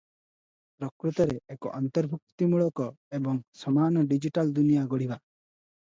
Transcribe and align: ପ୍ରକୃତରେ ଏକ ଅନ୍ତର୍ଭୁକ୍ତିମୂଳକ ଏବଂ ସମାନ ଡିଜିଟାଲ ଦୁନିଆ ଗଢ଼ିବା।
ପ୍ରକୃତରେ 0.79 1.35
ଏକ 1.57 1.73
ଅନ୍ତର୍ଭୁକ୍ତିମୂଳକ 1.81 2.89
ଏବଂ 3.21 3.41
ସମାନ 3.63 4.07
ଡିଜିଟାଲ 4.15 4.59
ଦୁନିଆ 4.61 4.93
ଗଢ଼ିବା। 4.97 5.25